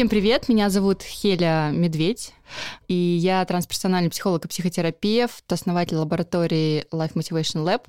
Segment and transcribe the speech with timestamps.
[0.00, 2.32] Всем привет, меня зовут Хеля Медведь,
[2.88, 7.82] и я трансперсональный психолог и психотерапевт, основатель лаборатории Life Motivation Lab.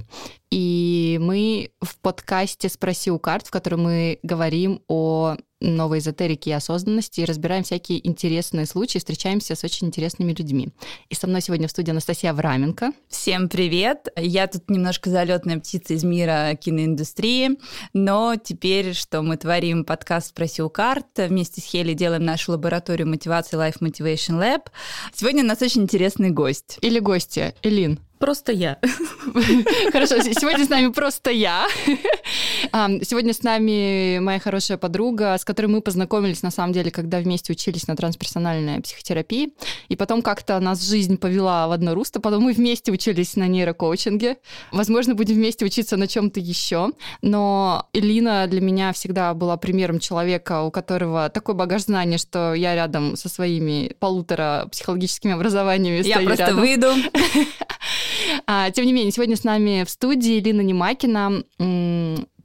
[0.49, 6.53] И мы в подкасте «Спроси у карт», в котором мы говорим о новой эзотерике и
[6.53, 10.69] осознанности, разбираем всякие интересные случаи, встречаемся с очень интересными людьми.
[11.09, 12.91] И со мной сегодня в студии Анастасия Враменко.
[13.07, 14.07] Всем привет!
[14.17, 17.59] Я тут немножко залетная птица из мира киноиндустрии,
[17.93, 23.07] но теперь, что мы творим подкаст «Спроси у карт», вместе с Хели делаем нашу лабораторию
[23.07, 24.67] мотивации Life Motivation Lab.
[25.13, 26.77] Сегодня у нас очень интересный гость.
[26.81, 27.99] Или гостья, Элин.
[28.21, 28.77] Просто я.
[29.91, 31.67] Хорошо, сегодня с нами просто я.
[33.01, 37.51] Сегодня с нами моя хорошая подруга, с которой мы познакомились, на самом деле, когда вместе
[37.51, 39.53] учились на трансперсональной психотерапии.
[39.89, 42.19] И потом как-то нас жизнь повела в одно русло.
[42.19, 44.37] Потом мы вместе учились на нейрокоучинге.
[44.71, 46.91] Возможно, будем вместе учиться на чем-то еще.
[47.23, 52.75] Но Элина для меня всегда была примером человека, у которого такой багаж знаний, что я
[52.75, 56.59] рядом со своими полутора психологическими образованиями Я просто рядом.
[56.59, 56.87] выйду.
[58.47, 61.43] А, тем не менее, сегодня с нами в студии Лина Немакина,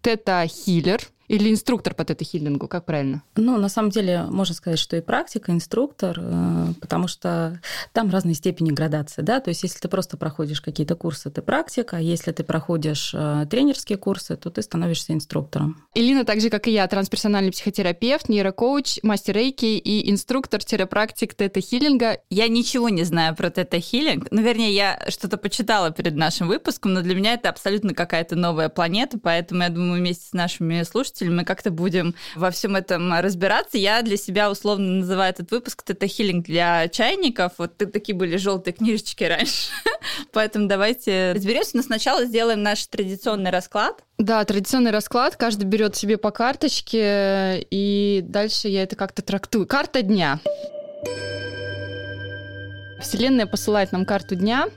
[0.00, 3.22] тета-хиллер, или инструктор по тета-хиллингу, как правильно?
[3.36, 7.60] Ну, на самом деле, можно сказать, что и практика, и инструктор, э, потому что
[7.92, 11.96] там разные степени градации, да, то есть если ты просто проходишь какие-то курсы, ты практика,
[11.96, 15.82] а если ты проходишь э, тренерские курсы, то ты становишься инструктором.
[15.94, 22.20] Илина, так же, как и я, трансперсональный психотерапевт, нейрокоуч, мастер рейки и инструктор-практик тета-хиллинга.
[22.30, 27.02] Я ничего не знаю про тета-хиллинг, ну, вернее, я что-то почитала перед нашим выпуском, но
[27.02, 31.36] для меня это абсолютно какая-то новая планета, поэтому я думаю, вместе с нашими слушателями слушателями,
[31.36, 33.78] мы как-то будем во всем этом разбираться.
[33.78, 37.52] Я для себя условно называю этот выпуск это хилинг для чайников.
[37.58, 39.70] Вот такие были желтые книжечки раньше.
[40.32, 41.76] Поэтому давайте разберемся.
[41.76, 44.02] Но сначала сделаем наш традиционный расклад.
[44.18, 45.36] Да, традиционный расклад.
[45.36, 49.66] Каждый берет себе по карточке, и дальше я это как-то трактую.
[49.66, 50.40] Карта дня.
[53.00, 54.68] Вселенная посылает нам карту дня.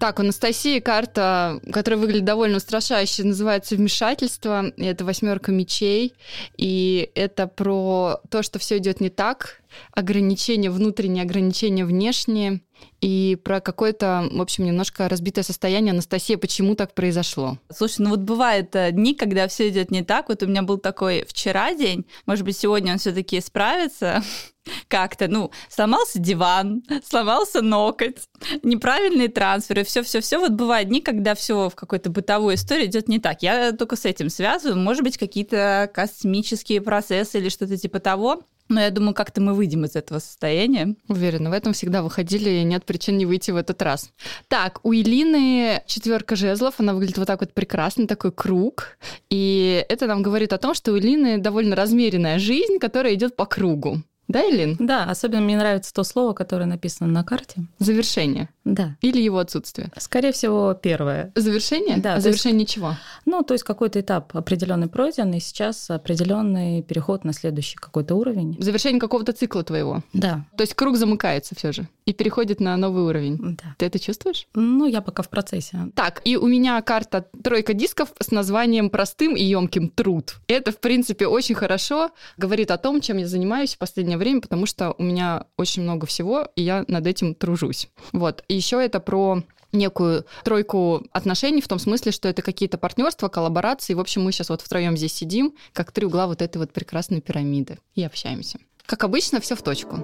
[0.00, 4.68] Так, у Анастасии карта, которая выглядит довольно устрашающе, называется «Вмешательство».
[4.76, 6.14] И это восьмерка мечей.
[6.56, 9.60] И это про то, что все идет не так,
[9.92, 12.60] ограничения внутренние, ограничения внешние,
[13.00, 15.92] и про какое-то, в общем, немножко разбитое состояние.
[15.92, 17.58] Анастасия, почему так произошло?
[17.72, 20.28] Слушай, ну вот бывает э, дни, когда все идет не так.
[20.28, 24.22] Вот у меня был такой вчера день, может быть, сегодня он все-таки справится
[24.88, 28.18] как-то, ну, сломался диван, сломался ноготь,
[28.62, 30.38] неправильные трансферы, все-все-все.
[30.38, 33.42] Вот бывают дни, когда все в какой-то бытовой истории идет не так.
[33.42, 34.78] Я только с этим связываю.
[34.78, 38.42] Может быть, какие-то космические процессы или что-то типа того.
[38.68, 40.96] Но я думаю, как-то мы выйдем из этого состояния.
[41.08, 44.10] Уверена, в этом всегда выходили, и нет причин не выйти в этот раз.
[44.48, 48.98] Так, у Илины четверка жезлов, она выглядит вот так вот прекрасно, такой круг.
[49.30, 53.46] И это нам говорит о том, что у Илины довольно размеренная жизнь, которая идет по
[53.46, 54.02] кругу.
[54.28, 54.76] Да, Элин?
[54.78, 57.66] Да, особенно мне нравится то слово, которое написано на карте.
[57.78, 58.48] Завершение.
[58.64, 58.96] Да.
[59.00, 59.90] Или его отсутствие?
[59.96, 61.32] Скорее всего, первое.
[61.34, 61.98] Завершение?
[61.98, 62.14] Да.
[62.14, 62.94] А завершение есть, чего?
[63.24, 68.56] Ну, то есть какой-то этап определенный пройден, и сейчас определенный переход на следующий какой-то уровень.
[68.58, 70.02] Завершение какого-то цикла твоего?
[70.12, 70.44] Да.
[70.56, 73.56] То есть круг замыкается все же и переходит на новый уровень?
[73.56, 73.74] Да.
[73.78, 74.46] Ты это чувствуешь?
[74.54, 75.90] Ну, я пока в процессе.
[75.94, 80.36] Так, и у меня карта тройка дисков с названием простым и емким труд.
[80.46, 84.66] Это, в принципе, очень хорошо говорит о том, чем я занимаюсь в последнее время, потому
[84.66, 87.88] что у меня очень много всего, и я над этим тружусь.
[88.12, 88.44] Вот.
[88.48, 93.94] И еще это про некую тройку отношений в том смысле, что это какие-то партнерства, коллаборации.
[93.94, 97.20] В общем, мы сейчас вот втроем здесь сидим, как три угла вот этой вот прекрасной
[97.20, 98.58] пирамиды, и общаемся.
[98.86, 99.96] Как обычно, все в точку.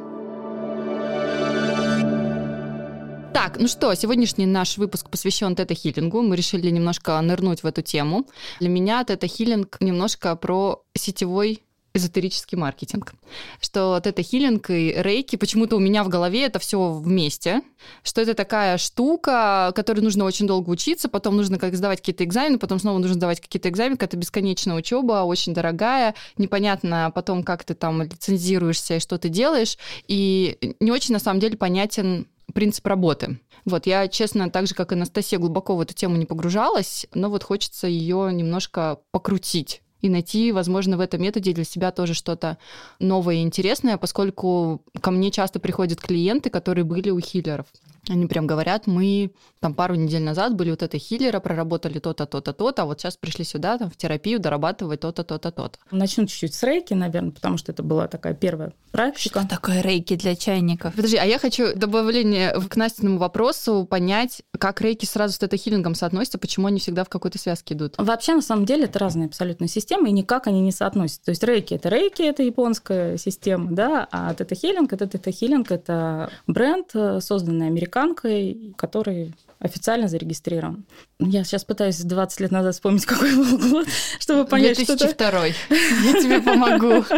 [3.33, 6.21] Так, ну что, сегодняшний наш выпуск посвящен тета-хиллингу.
[6.21, 8.27] Мы решили немножко нырнуть в эту тему.
[8.61, 11.62] Для меня тета-хиллинг немножко про сетевой
[11.94, 13.15] эзотерический маркетинг.
[13.61, 17.62] Что хилинг и рейки, почему-то у меня в голове это все вместе,
[18.03, 22.59] что это такая штука, которой нужно очень долго учиться, потом нужно как сдавать какие-то экзамены,
[22.59, 27.75] потом снова нужно сдавать какие-то экзамены, это бесконечная учеба, очень дорогая, непонятно потом, как ты
[27.75, 29.79] там лицензируешься и что ты делаешь,
[30.09, 33.38] и не очень на самом деле понятен принцип работы.
[33.65, 37.45] Вот, я, честно, так же, как Анастасия, глубоко в эту тему не погружалась, но вот
[37.45, 42.58] хочется ее немножко покрутить и найти, возможно, в этом методе для себя тоже что-то
[42.99, 47.66] новое и интересное, поскольку ко мне часто приходят клиенты, которые были у хиллеров.
[48.08, 52.52] Они прям говорят, мы там пару недель назад были вот это хиллера, проработали то-то, то-то,
[52.52, 55.78] то-то, а вот сейчас пришли сюда, там, в терапию дорабатывать то-то, то-то, то-то.
[55.93, 59.40] Начну чуть-чуть с рейки, наверное, потому что это была такая первая практика.
[59.40, 60.94] Что такое рейки для чайников?
[60.94, 65.94] Подожди, а я хочу добавление к Настиному вопросу понять, как рейки сразу с это хиллингом
[65.94, 67.94] соотносятся, почему они всегда в какой-то связке идут.
[67.99, 71.25] Вообще, на самом деле, это разные абсолютно системы и никак они не соотносятся.
[71.26, 76.88] То есть рейки– это рейки, это японская система, да, а тета-хилинг– это тета-хилинг, это бренд,
[76.94, 80.85] э, созданный американкой, который официально зарегистрирован.
[81.27, 83.87] Я сейчас пытаюсь 20 лет назад вспомнить, какой был год,
[84.19, 84.97] чтобы понять, 2002.
[84.97, 85.45] что 2002.
[85.47, 87.05] Я тебе помогу.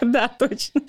[0.00, 0.82] Да, точно.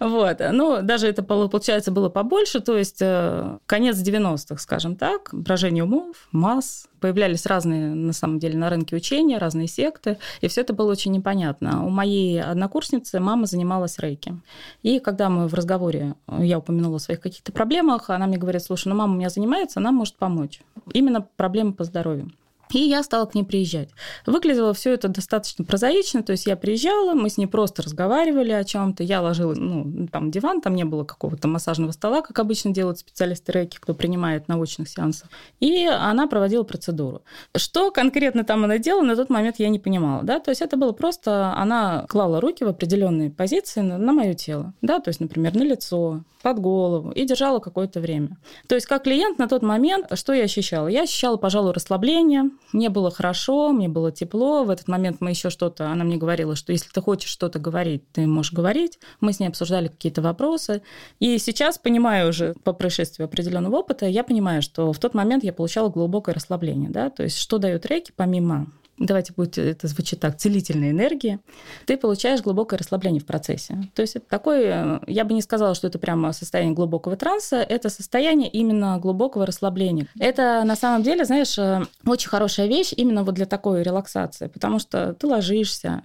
[0.00, 0.38] Вот.
[0.52, 6.28] Ну, даже это, получается, было побольше, то есть э, конец 90-х, скажем так, брожение умов,
[6.32, 10.90] масс, появлялись разные, на самом деле, на рынке учения, разные секты, и все это было
[10.90, 11.84] очень непонятно.
[11.84, 14.40] У моей однокурсницы мама занималась рейки.
[14.82, 18.88] И когда мы в разговоре, я упомянула о своих каких-то проблемах, она мне говорит, слушай,
[18.88, 20.62] ну мама у меня занимается, она может помочь.
[20.94, 22.43] Именно проблемы по здоровью здоровью.
[22.74, 23.88] И я стала к ней приезжать.
[24.26, 28.64] Выглядело все это достаточно прозаично, то есть я приезжала, мы с ней просто разговаривали о
[28.64, 32.98] чем-то, я ложила, ну, там диван, там не было какого-то массажного стола, как обычно делают
[32.98, 35.28] специалисты рейки, кто принимает на очных сеансах.
[35.60, 37.22] И она проводила процедуру.
[37.56, 40.76] Что конкретно там она делала, на тот момент я не понимала, да, то есть это
[40.76, 45.20] было просто, она клала руки в определенные позиции на, на мое тело, да, то есть,
[45.20, 48.36] например, на лицо, под голову и держала какое-то время.
[48.68, 50.88] То есть как клиент на тот момент, что я ощущала?
[50.88, 54.64] Я ощущала, пожалуй, расслабление, мне было хорошо, мне было тепло.
[54.64, 58.02] В этот момент мы еще что-то, она мне говорила, что если ты хочешь что-то говорить,
[58.12, 58.98] ты можешь говорить.
[59.20, 60.82] Мы с ней обсуждали какие-то вопросы.
[61.20, 65.52] И сейчас, понимаю уже по происшествию определенного опыта, я понимаю, что в тот момент я
[65.52, 66.90] получала глубокое расслабление.
[66.90, 67.10] Да?
[67.10, 68.66] То есть что дает рейки помимо
[68.98, 71.40] давайте будет это звучит так, целительной энергии,
[71.86, 73.88] ты получаешь глубокое расслабление в процессе.
[73.94, 77.88] То есть это такое, я бы не сказала, что это прямо состояние глубокого транса, это
[77.88, 80.06] состояние именно глубокого расслабления.
[80.18, 84.78] Это на самом деле, знаешь, э, очень хорошая вещь именно вот для такой релаксации, потому
[84.78, 86.02] что ты ложишься,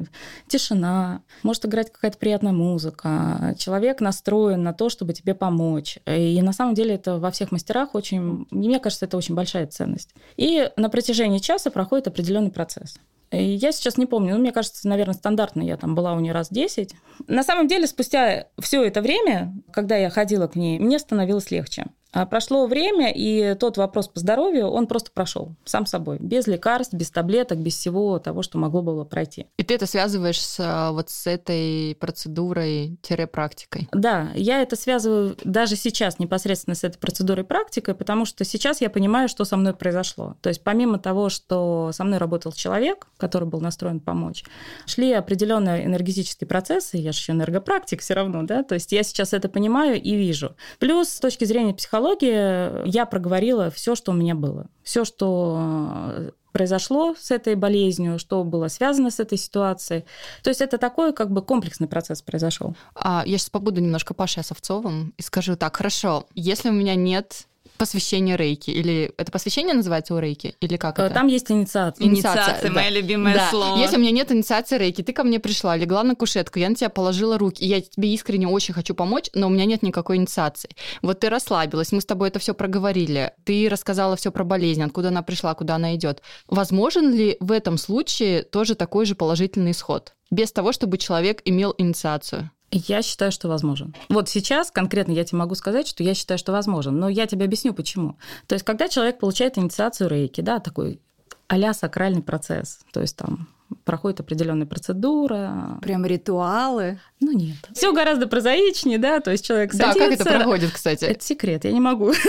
[0.47, 5.99] тишина, может играть какая-то приятная музыка, человек настроен на то, чтобы тебе помочь.
[6.05, 10.13] И на самом деле это во всех мастерах очень, мне кажется, это очень большая ценность.
[10.37, 12.99] И на протяжении часа проходит определенный процесс процесс.
[13.31, 16.49] Я сейчас не помню, но мне кажется, наверное, стандартно я там была у нее раз
[16.49, 16.95] 10.
[17.27, 21.85] На самом деле, спустя все это время, когда я ходила к ней, мне становилось легче.
[22.11, 26.93] А прошло время, и тот вопрос по здоровью, он просто прошел сам собой, без лекарств,
[26.93, 29.45] без таблеток, без всего того, что могло было пройти.
[29.57, 33.87] И ты это связываешь с, а, вот с этой процедурой-практикой?
[33.91, 39.29] Да, я это связываю даже сейчас непосредственно с этой процедурой-практикой, потому что сейчас я понимаю,
[39.29, 40.35] что со мной произошло.
[40.41, 44.43] То есть помимо того, что со мной работал человек, который был настроен помочь,
[44.87, 49.33] шли определенные энергетические процессы, я же еще энергопрактик все равно, да, то есть я сейчас
[49.33, 50.55] это понимаю и вижу.
[50.79, 54.67] Плюс с точки зрения психологии, психологии я проговорила все, что у меня было.
[54.83, 60.05] Все, что э, произошло с этой болезнью, что было связано с этой ситуацией.
[60.43, 62.75] То есть это такой как бы комплексный процесс произошел.
[62.95, 67.47] А, я сейчас побуду немножко Пашей Осовцовым и скажу так, хорошо, если у меня нет
[67.79, 68.69] посвящение рейки?
[68.69, 70.55] Или это посвящение называется у рейки?
[70.59, 71.15] Или как э, это?
[71.15, 72.05] Там есть инициация.
[72.05, 72.75] Инициация, инициация да.
[72.75, 73.49] мое любимое да.
[73.49, 73.79] слово.
[73.79, 76.75] Если у меня нет инициации рейки, ты ко мне пришла, легла на кушетку, я на
[76.75, 80.17] тебя положила руки, и я тебе искренне очень хочу помочь, но у меня нет никакой
[80.17, 80.69] инициации.
[81.01, 85.07] Вот ты расслабилась, мы с тобой это все проговорили, ты рассказала все про болезнь, откуда
[85.07, 86.21] она пришла, куда она идет.
[86.47, 90.13] Возможен ли в этом случае тоже такой же положительный исход?
[90.29, 92.51] Без того, чтобы человек имел инициацию?
[92.71, 93.95] Я считаю, что возможен.
[94.09, 97.45] Вот сейчас конкретно я тебе могу сказать, что я считаю, что возможен, но я тебе
[97.45, 98.17] объясню, почему.
[98.47, 100.99] То есть, когда человек получает инициацию рейки, да, такой
[101.47, 103.47] а сакральный процесс, то есть там
[103.83, 105.77] проходит определенная процедура.
[105.81, 106.99] Прям ритуалы.
[107.19, 107.57] Ну нет.
[107.73, 109.99] Все гораздо прозаичнее, да, то есть человек садится.
[109.99, 111.05] Да, как это проходит, кстати?
[111.05, 112.13] Это секрет, я не могу.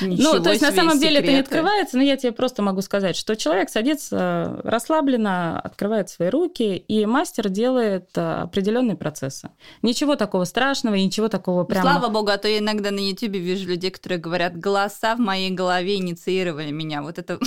[0.00, 3.16] Ну, то есть на самом деле это не открывается, но я тебе просто могу сказать,
[3.16, 9.50] что человек садится расслабленно, открывает свои руки, и мастер делает э, определенные процессы.
[9.82, 11.90] Ничего такого страшного, ничего такого прямо...
[11.90, 15.50] Слава богу, а то я иногда на YouTube вижу людей, которые говорят, голоса в моей
[15.50, 17.02] голове инициировали меня.
[17.02, 17.38] Вот это...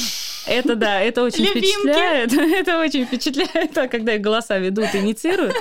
[0.48, 2.34] Это да, это очень впечатляет.
[2.56, 5.56] Это очень впечатляет, когда их голоса ведут, инициируют.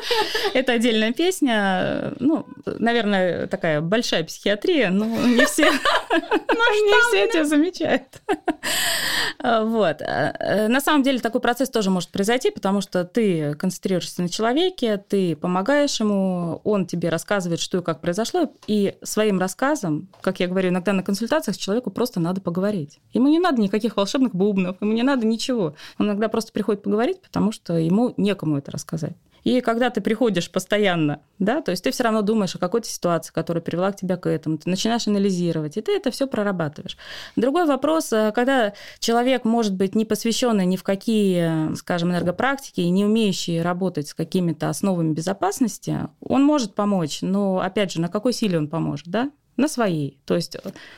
[0.52, 2.14] Это отдельная песня.
[2.20, 5.64] Ну, наверное, такая большая психиатрия, но не все,
[6.10, 8.22] не все это замечают.
[9.42, 10.00] Вот.
[10.00, 15.36] На самом деле такой процесс тоже может произойти, потому что ты концентрируешься на человеке, ты
[15.36, 20.70] помогаешь ему, он тебе рассказывает, что и как произошло, и своим рассказом, как я говорю,
[20.70, 23.00] иногда на консультациях человеку просто надо поговорить.
[23.12, 25.74] Ему не надо никаких волшебных бубнов, ему не надо ничего.
[25.98, 29.14] Он иногда просто приходит поговорить, потому что ему некому это рассказать.
[29.44, 33.32] И когда ты приходишь постоянно, да, то есть ты все равно думаешь о какой-то ситуации,
[33.32, 36.96] которая привела к тебя к этому, ты начинаешь анализировать, и ты это все прорабатываешь.
[37.36, 42.88] Другой вопрос, э, когда человек может быть не посвященный ни в какие, скажем, энергопрактики и
[42.88, 48.32] не умеющий работать с какими-то основами безопасности, он может помочь, но опять же, на какой
[48.32, 49.30] силе он поможет, да?
[49.56, 50.18] на своей.
[50.24, 50.56] То есть,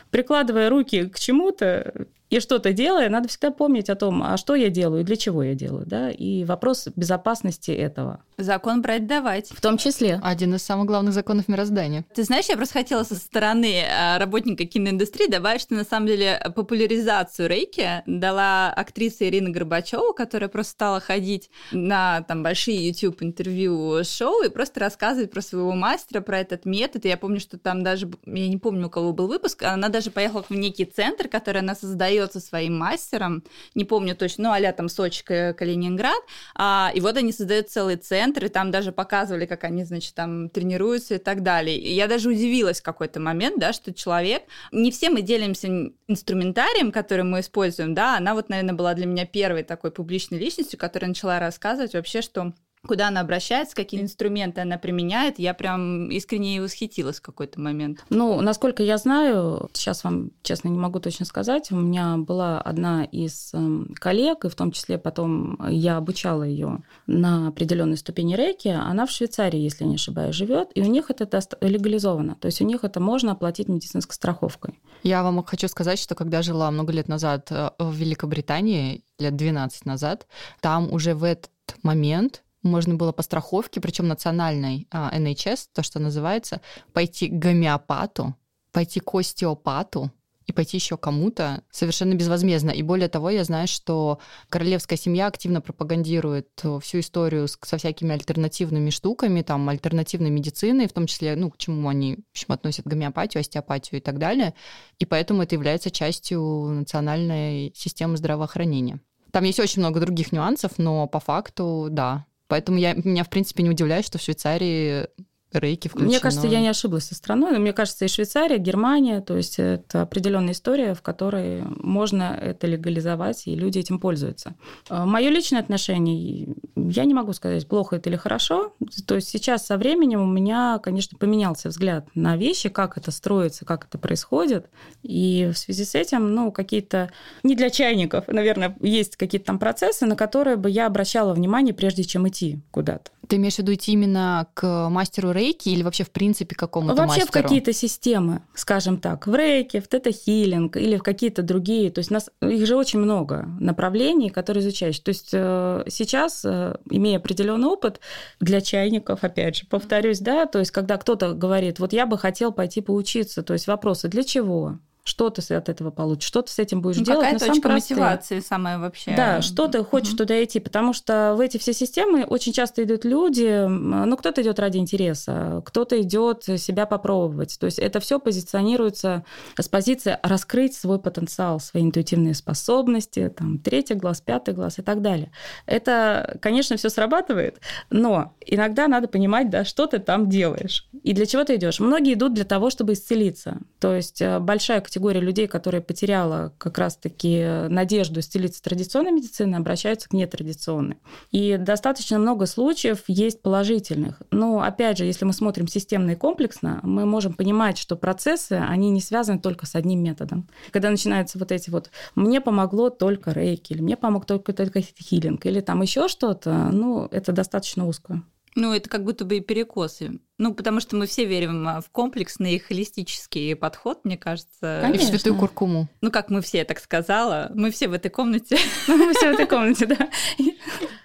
[0.09, 4.69] прикладывая руки к чему-то, и что-то делая, надо всегда помнить о том, а что я
[4.69, 8.21] делаю, для чего я делаю, да, и вопрос безопасности этого.
[8.37, 9.49] Закон брать давать.
[9.49, 10.19] В том числе.
[10.21, 12.05] Один из самых главных законов мироздания.
[12.13, 16.39] Ты знаешь, я просто хотела со стороны а, работника киноиндустрии добавить, что на самом деле
[16.55, 24.03] популяризацию рейки дала актриса Ирина Горбачева, которая просто стала ходить на там большие YouTube интервью
[24.03, 27.05] шоу и просто рассказывать про своего мастера, про этот метод.
[27.05, 30.11] И я помню, что там даже, я не помню, у кого был выпуск, она даже
[30.11, 33.43] поехала в некий центр, который она создает со своим мастером,
[33.75, 36.21] не помню точно, ну, а там Сочи, Калининград,
[36.55, 40.49] а, и вот они создают целый центр, и там даже показывали, как они, значит, там
[40.49, 41.77] тренируются и так далее.
[41.77, 46.91] И я даже удивилась в какой-то момент, да, что человек, не все мы делимся инструментарием,
[46.91, 51.09] который мы используем, да, она вот, наверное, была для меня первой такой публичной личностью, которая
[51.09, 52.53] начала рассказывать вообще, что
[52.85, 55.39] куда она обращается, какие инструменты она применяет.
[55.39, 58.05] Я прям искренне восхитилась в какой-то момент.
[58.09, 63.03] Ну, насколько я знаю, сейчас вам, честно, не могу точно сказать, у меня была одна
[63.03, 68.67] из эм, коллег, и в том числе потом я обучала ее на определенной ступени рейки,
[68.67, 71.27] она в Швейцарии, если не ошибаюсь, живет, и у них это
[71.61, 74.79] легализовано, то есть у них это можно оплатить медицинской страховкой.
[75.03, 79.85] Я вам хочу сказать, что когда жила много лет назад э, в Великобритании, лет 12
[79.85, 80.27] назад,
[80.61, 81.51] там уже в этот
[81.83, 86.61] момент можно было по страховке, причем национальной а, NHS, то, что называется,
[86.93, 88.35] пойти к гомеопату,
[88.71, 90.11] пойти к остеопату,
[90.47, 92.71] и пойти еще кому-то совершенно безвозмездно.
[92.71, 96.47] И более того, я знаю, что королевская семья активно пропагандирует
[96.81, 101.57] всю историю с, со всякими альтернативными штуками, там, альтернативной медициной, в том числе, ну, к
[101.57, 104.53] чему они, в общем, относят гомеопатию, остеопатию и так далее.
[104.99, 109.01] И поэтому это является частью национальной системы здравоохранения.
[109.31, 113.63] Там есть очень много других нюансов, но по факту, да, Поэтому я, меня, в принципе,
[113.63, 115.07] не удивляет, что в Швейцарии
[115.53, 116.09] рейки включено.
[116.09, 119.59] Мне кажется, я не ошиблась со страной, но мне кажется, и Швейцария, Германия, то есть
[119.59, 124.55] это определенная история, в которой можно это легализовать, и люди этим пользуются.
[124.89, 128.73] А, Мое личное отношение, я не могу сказать, плохо это или хорошо.
[129.05, 133.65] То есть сейчас со временем у меня, конечно, поменялся взгляд на вещи, как это строится,
[133.65, 134.67] как это происходит.
[135.03, 137.11] И в связи с этим, ну, какие-то...
[137.43, 142.03] Не для чайников, наверное, есть какие-то там процессы, на которые бы я обращала внимание, прежде
[142.03, 143.11] чем идти куда-то.
[143.27, 147.21] Ты имеешь в виду идти именно к мастеру рейки или вообще в принципе какому-то вообще
[147.21, 147.27] мастеру?
[147.27, 151.91] в какие-то системы, скажем так, в рейке, в тета-хилинг или в какие-то другие.
[151.91, 154.99] То есть нас, их же очень много направлений, которые изучаешь.
[154.99, 157.99] То есть э, сейчас, э, имея определенный опыт
[158.39, 162.51] для чайников, опять же, повторюсь, да, то есть когда кто-то говорит, вот я бы хотел
[162.51, 164.79] пойти поучиться, то есть вопросы, для чего?
[165.07, 167.31] Что ты от этого получишь, что ты с этим будешь ну, делать.
[167.31, 169.15] Какая ну, точка мотивации самая вообще.
[169.15, 170.17] Да, что ты хочешь угу.
[170.17, 174.59] туда идти, потому что в эти все системы очень часто идут люди, ну, кто-то идет
[174.59, 177.57] ради интереса, кто-то идет себя попробовать.
[177.59, 179.23] То есть это все позиционируется
[179.57, 185.01] с позиции раскрыть свой потенциал, свои интуитивные способности, там, третий глаз, пятый глаз и так
[185.01, 185.31] далее.
[185.65, 187.59] Это, конечно, все срабатывает,
[187.89, 191.79] но иногда надо понимать, да, что ты там делаешь и для чего ты идешь.
[191.79, 193.59] Многие идут для того, чтобы исцелиться.
[193.79, 199.59] То есть э, большая категория категория людей, которая потеряла как раз-таки надежду исцелиться традиционной медициной,
[199.59, 200.97] обращаются к нетрадиционной.
[201.31, 204.23] И достаточно много случаев есть положительных.
[204.31, 208.89] Но, опять же, если мы смотрим системно и комплексно, мы можем понимать, что процессы, они
[208.89, 210.49] не связаны только с одним методом.
[210.71, 215.45] Когда начинаются вот эти вот «мне помогло только рейки», или «мне помог только, только хилинг»,
[215.45, 218.23] или там еще что-то, ну, это достаточно узко.
[218.57, 220.19] Ну, это как будто бы и перекосы.
[220.39, 224.79] Ну, потому что мы все верим а, в комплексный и холистический подход, мне кажется.
[224.81, 225.03] Конечно.
[225.03, 225.87] И в святую куркуму.
[226.01, 227.51] Ну, как мы все, так сказала.
[227.53, 228.57] Мы все в этой комнате.
[228.87, 230.09] Мы все в этой комнате, да.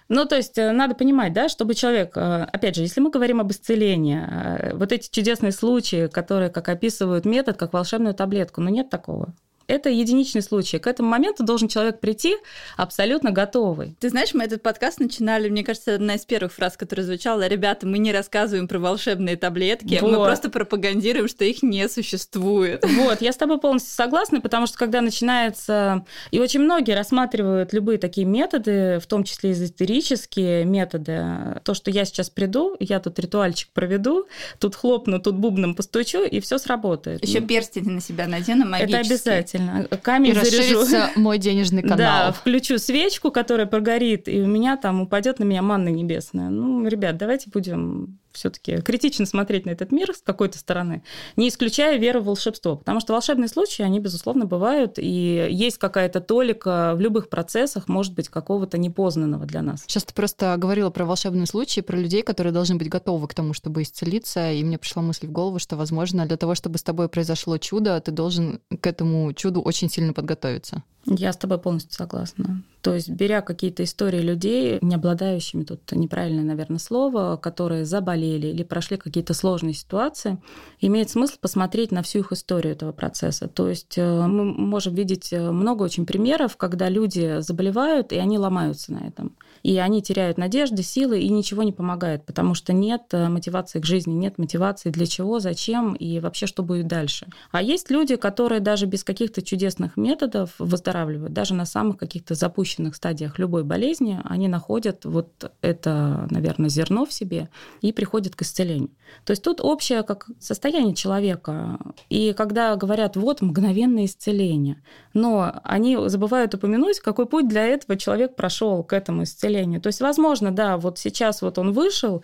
[0.09, 3.39] Ну, то есть э, надо понимать, да, чтобы человек, э, опять же, если мы говорим
[3.39, 8.69] об исцелении, э, вот эти чудесные случаи, которые как описывают метод, как волшебную таблетку, но
[8.69, 9.33] нет такого
[9.67, 10.79] это единичный случай.
[10.79, 12.35] К этому моменту должен человек прийти
[12.77, 13.95] абсолютно готовый.
[13.99, 17.87] Ты знаешь, мы этот подкаст начинали, мне кажется, одна из первых фраз, которая звучала, ребята,
[17.87, 20.11] мы не рассказываем про волшебные таблетки, вот.
[20.11, 22.83] мы просто пропагандируем, что их не существует.
[22.83, 26.05] Вот, я с тобой полностью согласна, потому что когда начинается...
[26.31, 31.59] И очень многие рассматривают любые такие методы, в том числе эзотерические методы.
[31.63, 34.27] То, что я сейчас приду, я тут ритуальчик проведу,
[34.59, 37.25] тут хлопну, тут бубном постучу, и все сработает.
[37.25, 38.95] Еще перстень на себя надену магический.
[38.95, 39.97] Это обязательно обязательно.
[40.01, 40.85] Камень и заряжу.
[41.19, 41.97] мой денежный канал.
[41.97, 46.49] Да, включу свечку, которая прогорит, и у меня там упадет на меня манна небесная.
[46.49, 51.03] Ну, ребят, давайте будем все-таки критично смотреть на этот мир с какой-то стороны,
[51.35, 52.75] не исключая веру в волшебство.
[52.77, 58.13] Потому что волшебные случаи, они, безусловно, бывают, и есть какая-то толика в любых процессах, может
[58.13, 59.83] быть, какого-то непознанного для нас.
[59.87, 63.53] Сейчас ты просто говорила про волшебные случаи, про людей, которые должны быть готовы к тому,
[63.53, 67.09] чтобы исцелиться, и мне пришла мысль в голову, что, возможно, для того, чтобы с тобой
[67.09, 70.83] произошло чудо, ты должен к этому чуду очень сильно подготовиться.
[71.05, 72.63] Я с тобой полностью согласна.
[72.81, 78.63] То есть, беря какие-то истории людей, не обладающими, тут неправильное, наверное, слово, которые заболели или
[78.63, 80.37] прошли какие-то сложные ситуации,
[80.81, 83.47] имеет смысл посмотреть на всю их историю этого процесса.
[83.47, 88.37] То есть э, мы можем видеть э, много очень примеров, когда люди заболевают, и они
[88.37, 89.35] ломаются на этом.
[89.63, 93.85] И они теряют надежды, силы, и ничего не помогает, потому что нет э, мотивации к
[93.85, 97.27] жизни, нет мотивации для чего, зачем и вообще что будет дальше.
[97.51, 100.92] А есть люди, которые даже без каких-то чудесных методов выздоравливают,
[101.29, 107.13] даже на самых каких-то запущенных стадиях любой болезни, они находят вот это, наверное, зерно в
[107.13, 107.49] себе
[107.81, 108.91] и приходят к исцелению.
[109.25, 111.77] То есть тут общее как состояние человека.
[112.09, 114.81] И когда говорят, вот мгновенное исцеление,
[115.13, 119.81] но они забывают упомянуть, какой путь для этого человек прошел к этому исцелению.
[119.81, 122.23] То есть, возможно, да, вот сейчас вот он вышел,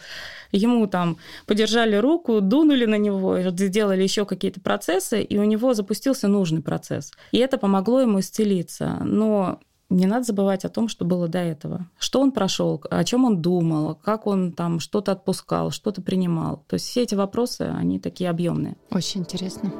[0.51, 6.27] ему там подержали руку, дунули на него, сделали еще какие-то процессы, и у него запустился
[6.27, 7.11] нужный процесс.
[7.31, 8.58] И это помогло ему исцелиться.
[9.01, 11.89] Но не надо забывать о том, что было до этого.
[11.97, 16.63] Что он прошел, о чем он думал, как он там что-то отпускал, что-то принимал.
[16.67, 18.77] То есть все эти вопросы, они такие объемные.
[18.91, 19.71] Очень интересно.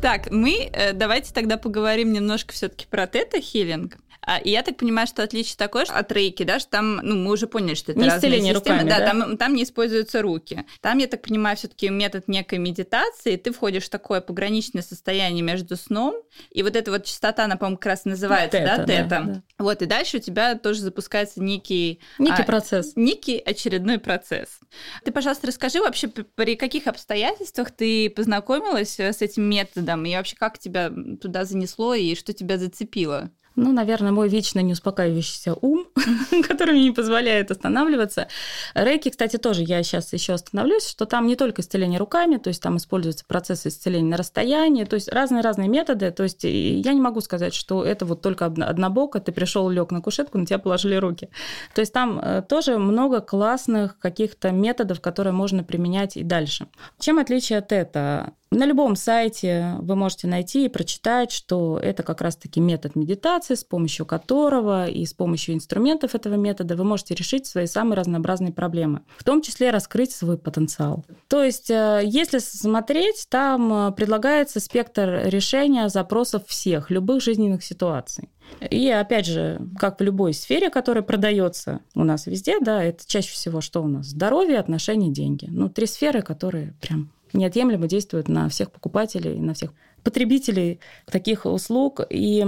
[0.00, 3.96] Так, мы э, давайте тогда поговорим немножко все-таки про тета-хилинг.
[4.26, 7.14] А, и я так понимаю, что отличие такое что от рейки, да, что там, ну,
[7.14, 8.54] мы уже поняли, что это не разные системы.
[8.54, 9.06] Руками, да, да?
[9.06, 10.66] Там, там не используются руки.
[10.80, 15.44] Там, я так понимаю, все таки метод некой медитации, ты входишь в такое пограничное состояние
[15.44, 16.16] между сном,
[16.50, 19.04] и вот эта вот частота, она, по-моему, как раз называется, да, тета.
[19.08, 19.42] Да, да.
[19.58, 22.00] Вот, и дальше у тебя тоже запускается некий...
[22.18, 22.94] Некий а, процесс.
[22.96, 24.58] Некий очередной процесс.
[25.04, 30.58] Ты, пожалуйста, расскажи вообще, при каких обстоятельствах ты познакомилась с этим методом, и вообще как
[30.58, 30.90] тебя
[31.22, 33.30] туда занесло, и что тебя зацепило?
[33.56, 35.86] Ну, наверное, мой вечно не успокаивающийся ум,
[36.48, 38.28] который мне не позволяет останавливаться.
[38.74, 42.62] Рейки, кстати, тоже я сейчас еще остановлюсь, что там не только исцеление руками, то есть
[42.62, 46.10] там используются процессы исцеления на расстоянии, то есть разные-разные методы.
[46.10, 50.02] То есть я не могу сказать, что это вот только однобоко, ты пришел, лег на
[50.02, 51.30] кушетку, на тебя положили руки.
[51.74, 56.66] То есть там э, тоже много классных каких-то методов, которые можно применять и дальше.
[56.98, 58.34] Чем отличие от этого?
[58.50, 63.64] На любом сайте вы можете найти и прочитать, что это как раз-таки метод медитации, с
[63.64, 69.02] помощью которого и с помощью инструментов этого метода вы можете решить свои самые разнообразные проблемы,
[69.18, 71.04] в том числе раскрыть свой потенциал.
[71.26, 78.28] То есть, э, если смотреть, там э, предлагается спектр решения запросов всех, любых жизненных ситуаций.
[78.70, 83.32] И опять же, как в любой сфере, которая продается у нас везде, да, это чаще
[83.32, 84.06] всего что у нас?
[84.06, 85.46] Здоровье, отношения, деньги.
[85.50, 89.72] Ну, три сферы, которые прям неотъемлемо действуют на всех покупателей, на всех
[90.02, 92.00] потребителей таких услуг.
[92.10, 92.44] И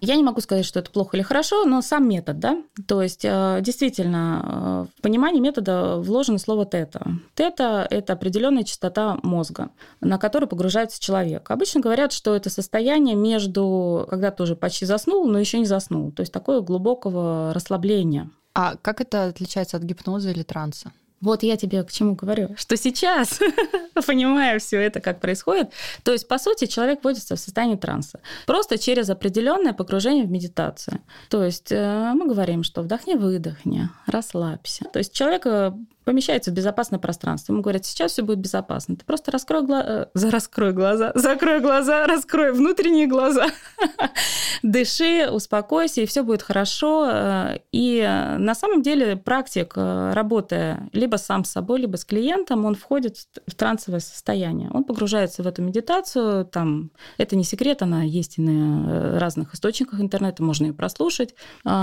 [0.00, 3.24] я не могу сказать, что это плохо или хорошо, но сам метод, да, то есть
[3.24, 7.06] э, действительно э, в понимании метода вложено слово тета.
[7.34, 11.50] Тета– это определенная частота мозга, на которую погружается человек.
[11.50, 16.12] Обычно говорят, что это состояние между, когда ты уже почти заснул, но еще не заснул,
[16.12, 18.30] то есть такое глубокого расслабления.
[18.54, 20.92] А как это отличается от гипноза или транса?
[21.20, 23.40] Вот я тебе к чему говорю, что сейчас,
[24.06, 25.70] понимая все это, как происходит,
[26.02, 28.20] то есть, по сути, человек вводится в состояние транса.
[28.46, 31.00] Просто через определенное погружение в медитацию.
[31.28, 34.86] То есть э, мы говорим, что вдохни-выдохни, расслабься.
[34.92, 35.72] То есть человек э,
[36.10, 37.52] помещается в безопасное пространство.
[37.52, 38.96] Ему говорят, сейчас все будет безопасно.
[38.96, 43.46] Ты просто раскрой, глаза, э, раскрой глаза, закрой глаза, раскрой внутренние глаза,
[44.64, 47.08] дыши, успокойся, и все будет хорошо.
[47.08, 52.64] Э, и э, на самом деле практик, работая либо сам с собой, либо с клиентом,
[52.64, 54.68] он входит в трансовое состояние.
[54.72, 56.44] Он погружается в эту медитацию.
[56.44, 61.36] Там, это не секрет, она есть и на разных источниках интернета, можно ее прослушать.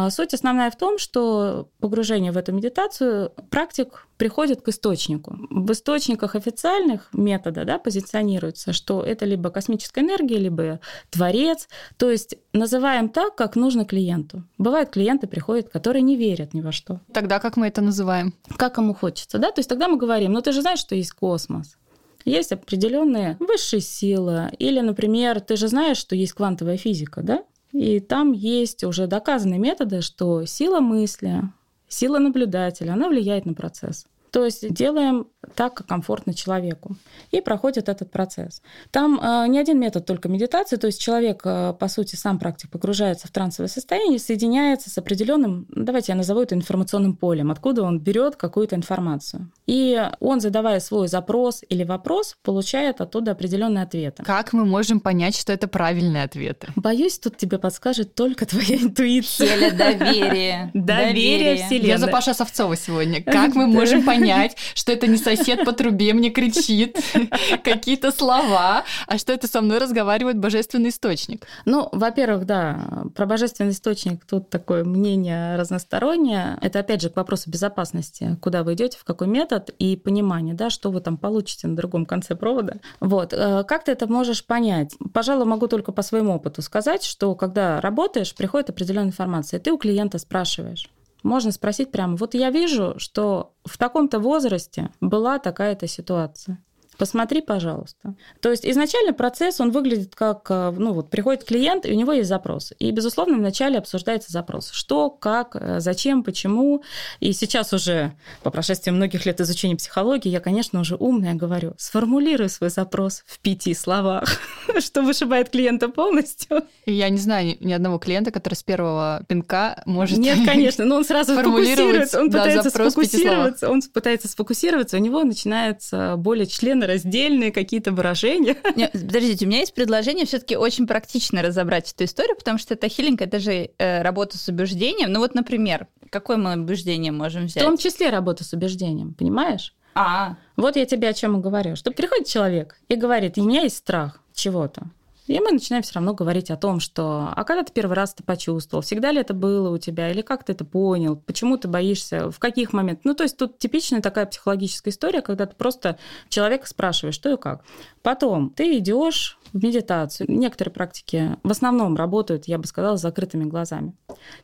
[0.09, 5.37] Суть основная в том, что погружение в эту медитацию практик приходит к источнику.
[5.49, 11.67] В источниках официальных метода да, позиционируется, что это либо космическая энергия, либо творец.
[11.97, 14.43] То есть называем так, как нужно клиенту.
[14.57, 16.99] Бывают клиенты приходят, которые не верят ни во что.
[17.13, 18.33] Тогда как мы это называем?
[18.57, 19.51] Как ему хочется, да?
[19.51, 21.77] То есть тогда мы говорим, ну ты же знаешь, что есть космос.
[22.25, 24.51] Есть определенные высшие силы.
[24.59, 27.43] Или, например, ты же знаешь, что есть квантовая физика, да?
[27.71, 31.43] И там есть уже доказанные методы, что сила мысли,
[31.87, 34.07] Сила наблюдателя, она влияет на процесс.
[34.37, 36.95] То есть делаем так, как комфортно человеку.
[37.31, 38.61] И проходит этот процесс.
[38.91, 42.69] Там э, не один метод только медитации, то есть человек, э, по сути, сам практик
[42.69, 47.99] погружается в трансовое состояние, соединяется с определенным, давайте я назову это информационным полем, откуда он
[47.99, 49.51] берет какую-то информацию.
[49.65, 54.21] И он, задавая свой запрос или вопрос, получает оттуда определенные ответы.
[54.23, 56.67] Как мы можем понять, что это правильные ответы?
[56.75, 59.71] Боюсь, тут тебе подскажет только твоя интуиция.
[59.75, 60.69] Доверие.
[60.75, 61.87] Доверие вселенной.
[61.87, 63.23] Я за Паша Совцова сегодня.
[63.37, 66.97] Как мы можем понять, понять, что это не сосед по трубе мне кричит
[67.63, 71.45] какие-то слова, а что это со мной разговаривает божественный источник.
[71.65, 76.57] Ну, во-первых, да, про божественный источник тут такое мнение разностороннее.
[76.61, 80.69] Это, опять же, к вопросу безопасности, куда вы идете, в какой метод и понимание, да,
[80.69, 82.77] что вы там получите на другом конце провода.
[82.99, 83.33] Вот.
[83.33, 84.95] Э, как ты это можешь понять?
[85.13, 89.77] Пожалуй, могу только по своему опыту сказать, что когда работаешь, приходит определенная информация, ты у
[89.77, 90.89] клиента спрашиваешь,
[91.27, 96.63] можно спросить прямо, вот я вижу, что в таком-то возрасте была такая-то ситуация.
[96.97, 98.15] Посмотри, пожалуйста.
[98.41, 102.11] То есть изначально процесс, он выглядит как, э, ну вот приходит клиент, и у него
[102.11, 102.73] есть запрос.
[102.79, 104.71] И, безусловно, вначале обсуждается запрос.
[104.71, 106.83] Что, как, э, зачем, почему.
[107.19, 112.49] И сейчас уже, по прошествии многих лет изучения психологии, я, конечно, уже умная говорю, сформулируй
[112.49, 114.27] свой запрос в пяти словах,
[114.79, 116.63] что вышибает клиента полностью.
[116.85, 121.05] Я не знаю ни одного клиента, который с первого пинка может Нет, конечно, но он
[121.05, 127.91] сразу фокусируется, он пытается сфокусироваться, он пытается сфокусироваться, у него начинается более члена раздельные какие-то
[127.91, 128.57] выражения.
[128.75, 132.89] Нет, подождите, у меня есть предложение все-таки очень практично разобрать эту историю, потому что это
[132.89, 135.11] хилинг, это же э, работа с убеждением.
[135.11, 137.63] Ну вот, например, какое мы убеждение можем взять?
[137.63, 139.73] В том числе работа с убеждением, понимаешь?
[139.93, 140.35] А.
[140.55, 141.75] Вот я тебе о чем и говорю.
[141.75, 144.89] Что приходит человек и говорит, у меня есть страх чего-то.
[145.27, 148.23] И мы начинаем все равно говорить о том, что а когда ты первый раз это
[148.23, 152.31] почувствовал, всегда ли это было у тебя, или как ты это понял, почему ты боишься,
[152.31, 153.05] в каких моментах.
[153.05, 157.37] Ну, то есть тут типичная такая психологическая история, когда ты просто человека спрашиваешь, что и
[157.37, 157.63] как.
[158.01, 160.27] Потом ты идешь в медитацию.
[160.29, 163.95] Некоторые практики в основном работают, я бы сказала, с закрытыми глазами.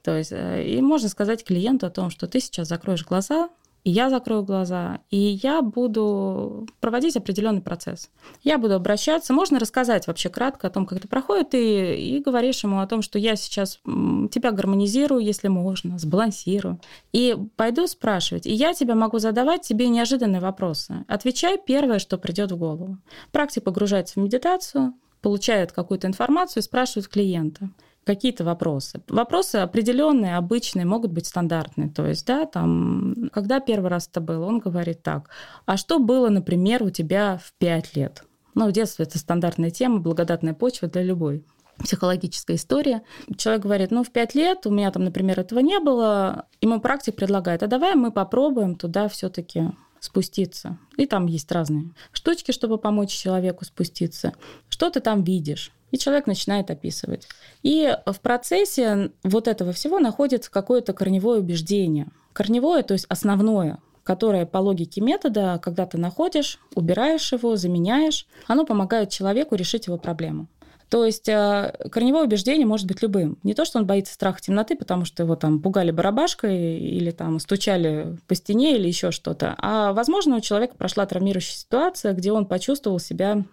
[0.01, 3.49] То есть, э, и можно сказать клиенту о том, что ты сейчас закроешь глаза,
[3.83, 8.09] и я закрою глаза, и я буду проводить определенный процесс.
[8.41, 12.63] Я буду обращаться, можно рассказать вообще кратко о том, как это проходит, и, и говоришь
[12.63, 16.79] ему о том, что я сейчас тебя гармонизирую, если можно, сбалансирую,
[17.11, 18.47] и пойду спрашивать.
[18.47, 21.03] И я тебя могу задавать тебе неожиданные вопросы.
[21.07, 22.97] Отвечай первое, что придет в голову.
[23.31, 27.69] Практик погружается в медитацию, получает какую-то информацию и спрашивает клиента
[28.05, 29.01] какие-то вопросы.
[29.07, 31.89] Вопросы определенные, обычные, могут быть стандартные.
[31.89, 35.29] То есть, да, там, когда первый раз это было, он говорит так,
[35.65, 38.23] а что было, например, у тебя в пять лет?
[38.55, 41.45] Ну, в детстве это стандартная тема, благодатная почва для любой
[41.79, 43.01] психологическая история.
[43.35, 46.45] Человек говорит, ну, в пять лет у меня там, например, этого не было.
[46.61, 50.77] Ему практик предлагает, а давай мы попробуем туда все таки спуститься.
[50.97, 54.33] И там есть разные штучки, чтобы помочь человеку спуститься.
[54.69, 55.71] Что ты там видишь?
[55.93, 57.27] И человек начинает описывать.
[57.61, 62.07] И в процессе вот этого всего находится какое-то корневое убеждение.
[62.33, 68.65] Корневое, то есть основное, которое по логике метода, когда ты находишь, убираешь его, заменяешь, оно
[68.65, 70.47] помогает человеку решить его проблему.
[70.89, 73.37] То есть э, корневое убеждение может быть любым.
[73.43, 77.39] Не то, что он боится страха темноты, потому что его там пугали барабашкой или там
[77.39, 79.53] стучали по стене или еще что-то.
[79.59, 83.43] А, возможно, у человека прошла травмирующая ситуация, где он почувствовал себя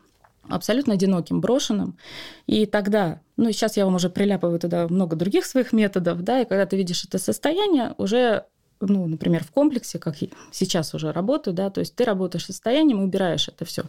[0.53, 1.97] абсолютно одиноким, брошенным.
[2.47, 6.45] И тогда, ну, сейчас я вам уже приляпываю туда много других своих методов, да, и
[6.45, 8.45] когда ты видишь это состояние, уже
[8.81, 10.17] ну, например, в комплексе, как
[10.51, 13.83] сейчас уже работаю, да, то есть ты работаешь состоянием и убираешь это все.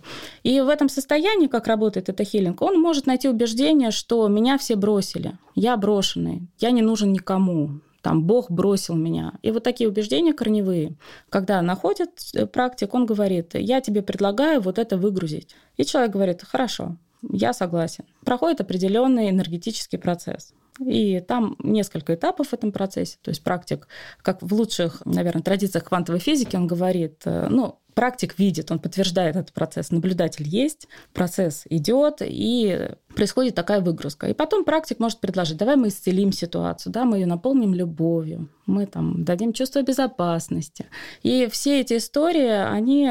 [0.44, 4.76] И в этом состоянии, как работает это хилинг, он может найти убеждение, что меня все
[4.76, 9.34] бросили, я брошенный, я не нужен никому, там Бог бросил меня.
[9.42, 10.96] И вот такие убеждения корневые.
[11.30, 15.56] Когда находит э, практик, он говорит, я тебе предлагаю вот это выгрузить.
[15.78, 18.06] И человек говорит, хорошо, я согласен.
[18.26, 20.54] Проходит определенный энергетический процесс.
[20.80, 23.18] И там несколько этапов в этом процессе.
[23.22, 23.88] То есть практик,
[24.22, 29.36] как в лучших, наверное, традициях квантовой физики, он говорит, э, ну, практик видит, он подтверждает
[29.36, 34.28] этот процесс, наблюдатель есть, процесс идет, и происходит такая выгрузка.
[34.28, 38.86] И потом практик может предложить, давай мы исцелим ситуацию, да, мы ее наполним любовью, мы
[38.86, 40.86] там дадим чувство безопасности.
[41.24, 43.10] И все эти истории, они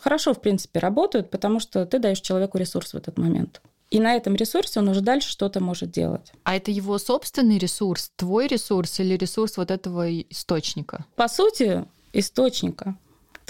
[0.00, 3.60] хорошо, в принципе, работают, потому что ты даешь человеку ресурс в этот момент.
[3.90, 6.32] И на этом ресурсе он уже дальше что-то может делать.
[6.44, 11.04] А это его собственный ресурс, твой ресурс или ресурс вот этого источника?
[11.16, 12.96] По сути, источника.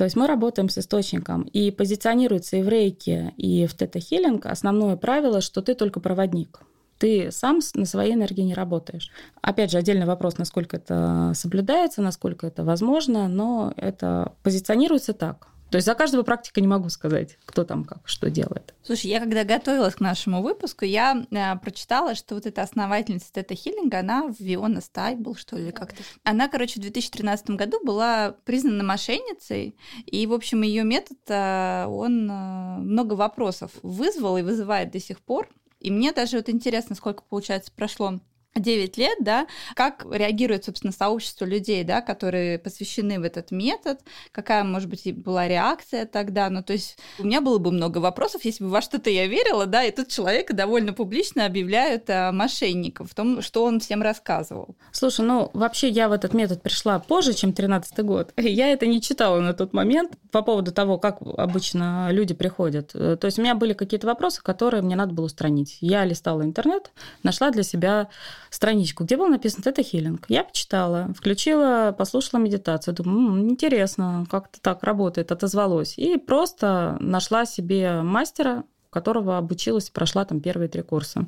[0.00, 1.42] То есть мы работаем с источником.
[1.42, 6.60] И позиционируется и в рейке, и в тета-хиллинг основное правило, что ты только проводник.
[6.96, 9.10] Ты сам на своей энергии не работаешь.
[9.42, 15.48] Опять же, отдельный вопрос, насколько это соблюдается, насколько это возможно, но это позиционируется так.
[15.70, 18.74] То есть за каждого практика не могу сказать, кто там как, что делает.
[18.82, 23.54] Слушай, я когда готовилась к нашему выпуску, я э, прочитала, что вот эта основательница Тета
[23.54, 26.02] Хиллинга, она Виона Стайбл, что ли, как-то.
[26.24, 32.28] Она, короче, в 2013 году была признана мошенницей, и, в общем, ее метод, э, он
[32.28, 35.48] э, много вопросов вызвал и вызывает до сих пор.
[35.78, 38.20] И мне даже вот интересно, сколько, получается, прошло
[38.60, 44.00] 9 лет, да, как реагирует, собственно, сообщество людей, да, которые посвящены в этот метод,
[44.32, 48.44] какая, может быть, была реакция тогда, ну, то есть у меня было бы много вопросов,
[48.44, 53.10] если бы во что-то я верила, да, и тут человек довольно публично объявляют а, мошенников
[53.10, 54.76] в том, что он всем рассказывал.
[54.92, 58.32] Слушай, ну, вообще я в этот метод пришла позже, чем 13 год.
[58.36, 62.92] Я это не читала на тот момент по поводу того, как обычно люди приходят.
[62.92, 65.78] То есть у меня были какие-то вопросы, которые мне надо было устранить.
[65.80, 66.90] Я листала интернет,
[67.22, 68.08] нашла для себя
[68.50, 70.26] страничку, где было написано «это хилинг».
[70.28, 72.94] Я почитала, включила, послушала медитацию.
[72.94, 75.96] Думаю, М, интересно, как это так работает, отозвалось.
[75.96, 81.26] И просто нашла себе мастера, которого обучилась, прошла там первые три курса.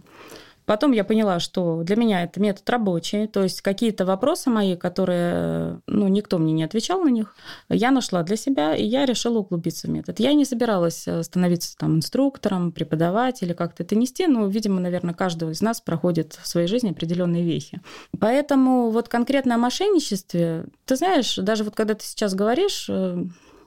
[0.65, 5.81] Потом я поняла, что для меня это метод рабочий, то есть какие-то вопросы мои, которые,
[5.87, 7.35] ну, никто мне не отвечал на них,
[7.69, 10.21] я нашла для себя, и я решила углубиться в метод.
[10.21, 15.51] Я не собиралась э, становиться там инструктором, преподавателем, как-то это нести, но, видимо, наверное, каждого
[15.51, 17.81] из нас проходит в своей жизни определенные вехи.
[18.19, 23.25] Поэтому вот конкретно о мошенничестве, ты знаешь, даже вот когда ты сейчас говоришь, э,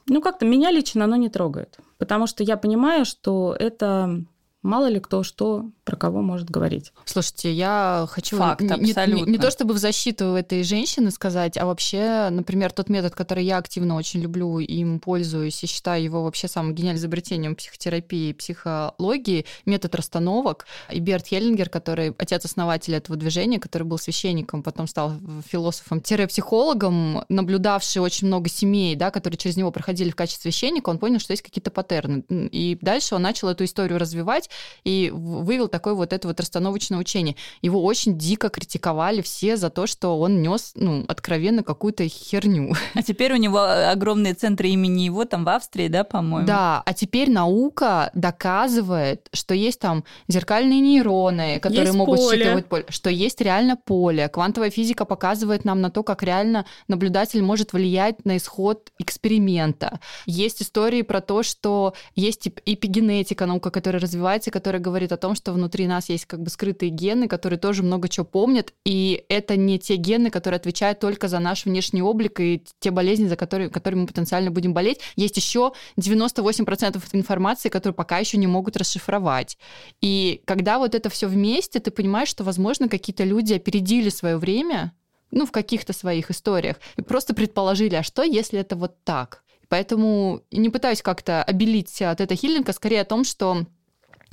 [0.08, 4.24] ну, как-то меня лично оно не трогает, потому что я понимаю, что это
[4.62, 6.92] мало ли кто что про кого может говорить.
[7.06, 9.32] Слушайте, я хочу Факт, не, не- абсолютно.
[9.32, 13.60] не то чтобы в защиту этой женщины сказать, а вообще, например, тот метод, который я
[13.60, 19.46] активно очень люблю, им пользуюсь и считаю его вообще самым гениальным изобретением психотерапии и психологии,
[19.66, 20.66] метод расстановок.
[20.92, 25.14] И Берт Хеллингер, который отец-основатель этого движения, который был священником, потом стал
[25.48, 31.20] философом-психологом, наблюдавший очень много семей, да, которые через него проходили в качестве священника, он понял,
[31.20, 32.24] что есть какие-то паттерны.
[32.30, 34.50] И дальше он начал эту историю развивать
[34.84, 37.36] и вывел такое вот это вот расстановочное учение.
[37.62, 42.74] Его очень дико критиковали все за то, что он нес, ну, откровенно какую-то херню.
[42.94, 46.48] А теперь у него огромные центры имени его там в Австрии, да, по-моему?
[46.48, 52.38] Да, а теперь наука доказывает, что есть там зеркальные нейроны, которые Есть могут поле.
[52.38, 54.30] считывать поле, что есть реально поле.
[54.30, 60.00] Квантовая физика показывает нам на то, как реально наблюдатель может влиять на исход эксперимента.
[60.26, 65.36] Есть истории про то, что есть эп- эпигенетика, наука, которая развивается, которая говорит о том,
[65.36, 69.56] что внутри нас есть как бы скрытые гены, которые тоже много чего помнят, и это
[69.56, 73.70] не те гены, которые отвечают только за наш внешний облик и те болезни, за которые,
[73.70, 75.00] которыми мы потенциально будем болеть.
[75.16, 79.58] Есть еще 98% информации, которую пока еще не могут расшифровать.
[80.02, 84.94] И когда вот это все вместе, ты понимаешь, что, возможно, какие-то люди опередили свое время,
[85.32, 89.44] ну, в каких-то своих историях, и просто предположили, а что, если это вот так?
[89.68, 93.66] Поэтому не пытаюсь как-то обелить от этого хиллинга, скорее о том, что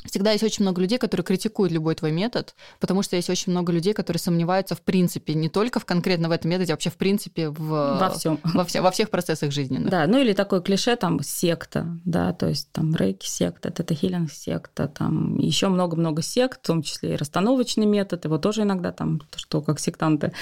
[0.04, 3.72] Всегда есть очень много людей, которые критикуют любой твой метод, потому что есть очень много
[3.72, 6.96] людей, которые сомневаются в принципе, не только в конкретно в этом методе, а вообще в
[6.96, 7.98] принципе в...
[7.98, 8.38] Во всем.
[8.54, 9.90] Во, все- во всех процессах жизненных.
[9.90, 14.88] Да, ну или такое клише, там, секта, да, то есть там рейки секта, тета-хиллинг секта,
[14.88, 19.62] там еще много-много сект, в том числе и расстановочный метод, его тоже иногда там, что
[19.62, 20.32] как сектанты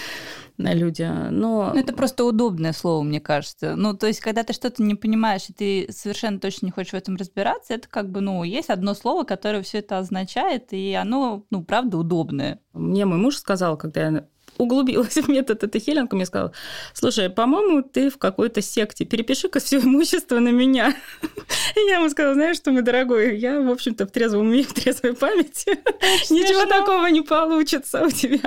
[0.58, 1.72] э, люди, но...
[1.74, 3.74] Ну, это просто удобное слово, мне кажется.
[3.76, 6.96] Ну, то есть, когда ты что-то не понимаешь, и ты совершенно точно не хочешь в
[6.96, 11.44] этом разбираться, это как бы, ну, есть одно слово, которое все это означает, и оно,
[11.50, 12.60] ну, правда, удобное.
[12.72, 14.28] Мне мой муж сказал, когда я
[14.60, 16.52] углубилась в метод этой хиллинга, мне сказал,
[16.92, 20.94] слушай, по-моему, ты в какой-то секте, перепиши-ка все имущество на меня.
[21.76, 24.72] И я ему сказала, знаешь что, мой дорогой, я, в общем-то, в трезвом уме, в
[24.72, 25.70] трезвой памяти.
[26.32, 28.40] Ничего такого не получится у тебя.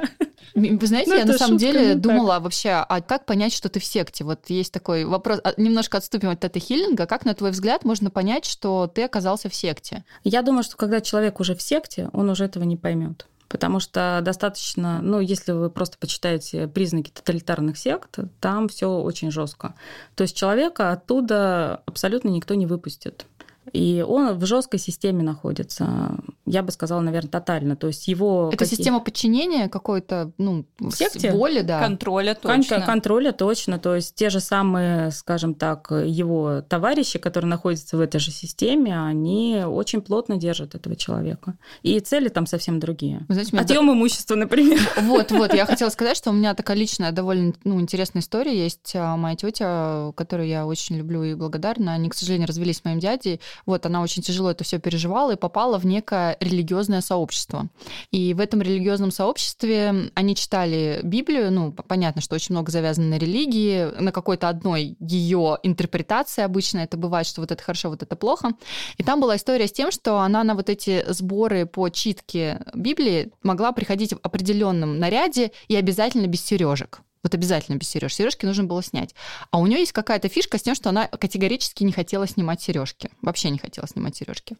[0.55, 2.01] Вы знаете, Ну, я на самом шутка, деле ну, так.
[2.01, 4.23] думала вообще, а как понять, что ты в секте?
[4.23, 5.39] Вот есть такой вопрос.
[5.43, 7.07] А, Немножко отступим от этой хиллинга.
[7.07, 10.03] Как, на твой взгляд, можно понять, что ты оказался в секте?
[10.23, 13.25] Я думаю, что когда человек уже в секте, он уже этого не поймет.
[13.53, 19.75] Потому что достаточно, ну, если вы просто почитаете признаки тоталитарных сект, там все очень жестко.
[20.15, 23.27] То есть человека оттуда абсолютно никто не выпустит.
[23.73, 26.17] И он в жесткой системе находится.
[26.45, 27.75] Я бы сказала, наверное, тотально.
[27.75, 31.31] То есть его Это какие- система подчинения какой-то, ну, секте?
[31.31, 31.79] воли, да.
[31.79, 32.81] Контроля Кон- точно.
[32.81, 33.79] контроля точно.
[33.79, 38.99] То есть те же самые, скажем так, его товарищи, которые находятся в этой же системе,
[39.03, 41.55] они очень плотно держат этого человека.
[41.81, 43.25] И цели там совсем другие.
[43.27, 44.79] Вы знаете, Отъем имущества, например.
[45.03, 48.93] Вот, вот, я хотела сказать, что у меня такая личная, довольно ну, интересная история есть.
[48.95, 52.99] А, Моя тетя, которую я очень люблю и благодарна, они, к сожалению, развелись с моим
[52.99, 53.39] дядей.
[53.65, 57.67] Вот, она очень тяжело это все переживала и попала в некое религиозное сообщество.
[58.11, 63.17] И в этом религиозном сообществе они читали Библию, ну, понятно, что очень много завязано на
[63.17, 68.15] религии, на какой-то одной ее интерпретации обычно это бывает, что вот это хорошо, вот это
[68.15, 68.51] плохо.
[68.97, 73.31] И там была история с тем, что она на вот эти сборы по читке Библии
[73.41, 77.01] могла приходить в определенном наряде и обязательно без сережек.
[77.23, 78.13] Вот обязательно без сереж.
[78.13, 79.15] Сережки нужно было снять.
[79.49, 83.09] А у нее есть какая-то фишка с тем, что она категорически не хотела снимать сережки.
[83.21, 84.57] Вообще не хотела снимать сережки.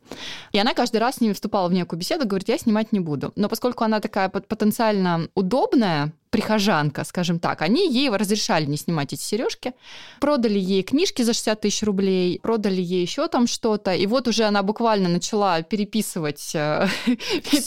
[0.54, 3.34] И она каждый раз с ними вступала в некую беседу, говорит, я снимать не буду.
[3.36, 9.22] Но поскольку она такая потенциально удобная, прихожанка, скажем так, они ей разрешали не снимать эти
[9.22, 9.74] сережки,
[10.20, 14.46] продали ей книжки за 60 тысяч рублей, продали ей еще там что-то, и вот уже
[14.46, 16.88] она буквально начала переписывать, э,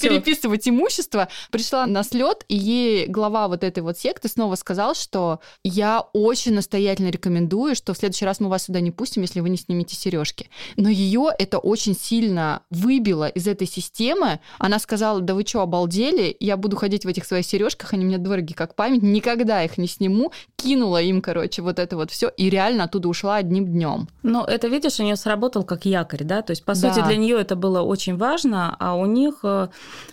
[0.02, 5.38] переписывать имущество, пришла на слет, и ей глава вот этой вот секты снова сказал, что
[5.62, 9.48] я очень настоятельно рекомендую, что в следующий раз мы вас сюда не пустим, если вы
[9.48, 10.50] не снимете сережки.
[10.76, 14.40] Но ее это очень сильно выбило из этой системы.
[14.58, 16.36] Она сказала, да вы что, обалдели?
[16.40, 19.86] Я буду ходить в этих своих сережках, они мне дороги как память, никогда их не
[19.86, 24.08] сниму, кинула им, короче, вот это вот все, и реально оттуда ушла одним днем.
[24.22, 26.80] Но это, видишь, у нее сработал как якорь, да, то есть, по да.
[26.92, 29.68] сути, для нее это было очень важно, а у них э,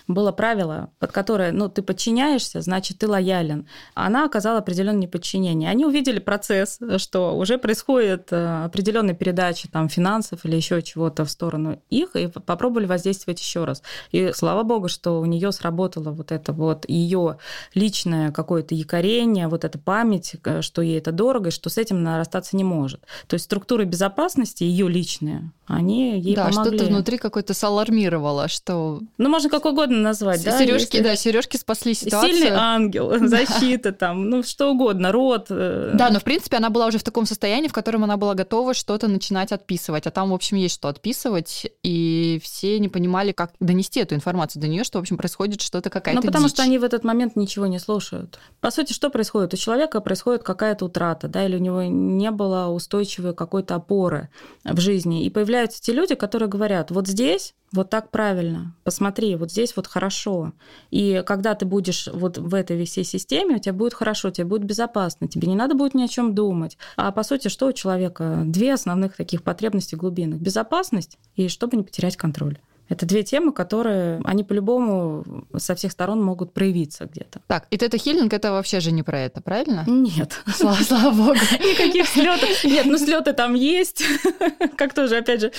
[0.08, 3.68] было правило, под которое, ну, ты подчиняешься, значит, ты лоялен.
[3.96, 5.70] Она оказала определенное неподчинение.
[5.70, 11.30] Они увидели процесс, что уже происходит э, определенная передача там финансов или еще чего-то в
[11.30, 13.82] сторону их, и попробовали воздействовать еще раз.
[14.12, 17.38] И слава богу, что у нее сработало вот это вот ее
[17.74, 21.98] личное какое-то якорение, вот эта память, э, что ей это дорого, и что с этим
[21.98, 23.02] она расстаться не может.
[23.28, 26.78] То есть структуры безопасности, ее личные, они ей да, помогли.
[26.78, 29.00] что-то внутри какое-то салармировало, что...
[29.18, 30.58] Ну, можно как угодно назвать, да?
[30.60, 31.08] Сережки, если...
[31.08, 32.34] да, сережки спасли ситуацию.
[32.34, 35.48] Сильный ангел, защита там, ну, что угодно, рот.
[35.50, 35.92] Э.
[35.94, 38.74] Да, но, в принципе, она была уже в таком состоянии, в котором она была готова
[38.74, 40.06] что-то начинать отписывать.
[40.06, 44.62] А там, в общем, есть что отписывать, и все не понимали, как донести эту информацию
[44.62, 46.56] до нее, что, в общем, происходит что-то какая-то Ну, потому дичь.
[46.56, 47.80] что они в этот момент ничего не
[48.14, 48.40] слушают.
[48.62, 49.54] По сути, что происходит?
[49.54, 54.30] У человека происходит какая-то утрата, да, или у него не было устойчивой какой-то опоры
[54.64, 55.26] в жизни.
[55.26, 59.88] И появляются те люди, которые говорят, вот здесь вот так правильно, посмотри, вот здесь вот
[59.88, 60.54] хорошо.
[60.92, 64.64] И когда ты будешь вот в этой всей системе, у тебя будет хорошо, тебе будет
[64.64, 66.78] безопасно, тебе не надо будет ни о чем думать.
[66.96, 68.44] А по сути, что у человека?
[68.46, 70.40] Две основных таких потребности глубинных.
[70.40, 72.60] Безопасность и чтобы не потерять контроль.
[72.90, 75.24] Это две темы, которые, они по-любому
[75.58, 77.42] со всех сторон могут проявиться где-то.
[77.48, 79.86] Так, и тета-хиллинг это вообще же не про это, правильно?
[79.88, 80.42] Нет.
[80.54, 81.34] Слава, слава богу.
[81.60, 82.64] Никаких слетов.
[82.64, 84.04] Нет, ну слеты там есть.
[84.78, 85.52] Как тоже, опять же,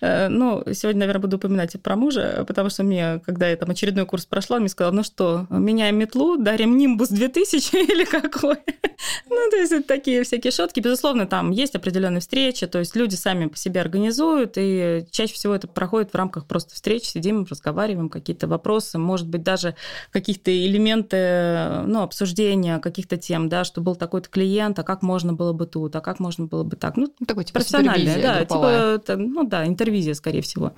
[0.00, 4.04] э, ну, сегодня, наверное, буду упоминать про мужа, потому что мне, когда я там очередной
[4.04, 8.56] курс прошла, он мне сказал, ну что, меняем метлу, дарим Нимбус 2000 или какой?
[9.28, 10.80] Ну, то есть это такие всякие шутки.
[10.80, 15.54] Безусловно, там есть определенные встречи, то есть люди сами по себе организуют, и чаще всего
[15.54, 19.74] это проходит в рамках просто встреч, сидим, разговариваем, какие-то вопросы, может быть, даже
[20.10, 25.52] каких-то элементы ну, обсуждения каких-то тем, да, что был такой-то клиент, а как можно было
[25.52, 26.96] бы тут, а как можно было бы так.
[26.96, 28.98] Ну, такой типа профессиональная, да, групповая.
[28.98, 30.72] типа, ну да, интервизия, скорее всего.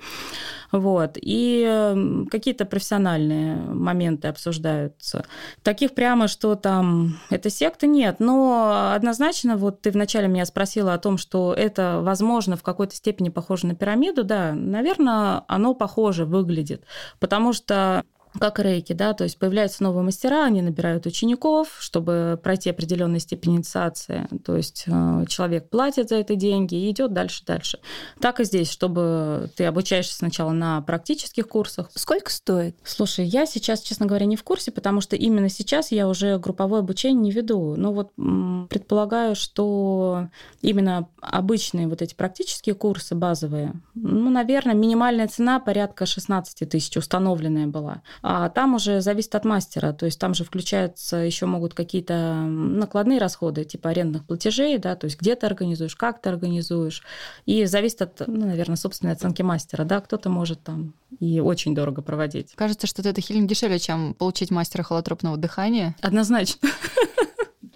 [0.71, 1.17] Вот.
[1.21, 5.25] И какие-то профессиональные моменты обсуждаются.
[5.63, 8.17] Таких прямо, что там это секта, нет.
[8.19, 13.29] Но однозначно, вот ты вначале меня спросила о том, что это, возможно, в какой-то степени
[13.29, 14.23] похоже на пирамиду.
[14.23, 15.84] Да, наверное, оно похоже
[16.25, 16.83] выглядит.
[17.19, 18.03] Потому что
[18.39, 23.57] как рейки, да, то есть появляются новые мастера, они набирают учеников, чтобы пройти определенную степень
[23.57, 27.79] инициации, то есть э, человек платит за это деньги и идет дальше, дальше.
[28.19, 31.89] Так и здесь, чтобы ты обучаешься сначала на практических курсах.
[31.95, 32.75] Сколько стоит?
[32.83, 36.79] Слушай, я сейчас, честно говоря, не в курсе, потому что именно сейчас я уже групповое
[36.79, 37.75] обучение не веду.
[37.75, 38.11] Но вот
[38.69, 40.29] предполагаю, что
[40.61, 47.67] именно обычные вот эти практические курсы базовые, ну, наверное, минимальная цена порядка 16 тысяч установленная
[47.67, 48.01] была.
[48.27, 53.19] А там уже зависит от мастера, то есть там же включаются еще могут какие-то накладные
[53.19, 57.03] расходы, типа арендных платежей, да, то есть где ты организуешь, как ты организуешь,
[57.45, 62.01] и зависит от, ну, наверное, собственной оценки мастера, да, кто-то может там и очень дорого
[62.01, 62.53] проводить.
[62.55, 65.95] Кажется, что это хилинг дешевле, чем получить мастера холотропного дыхания.
[66.01, 66.67] Однозначно.